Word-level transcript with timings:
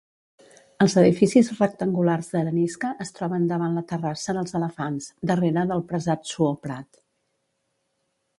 Els 0.83 0.93
edificis 1.01 1.51
rectangulars 1.57 2.31
d'arenisca 2.31 2.93
es 3.05 3.13
troben 3.19 3.45
davant 3.51 3.77
la 3.81 3.85
Terrassa 3.93 4.35
dels 4.39 4.57
Elefants, 4.61 5.11
darrere 5.33 5.67
del 5.75 5.85
Prasat 5.93 6.31
Suor 6.33 6.59
Prat. 6.67 7.03